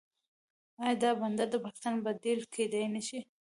آیا 0.83 0.95
دا 1.03 1.09
بندر 1.21 1.47
د 1.51 1.55
پاکستان 1.65 1.95
بدیل 2.05 2.39
کیدی 2.53 2.85
نشي؟ 2.93 3.19